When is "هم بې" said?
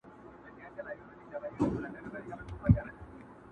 2.01-2.19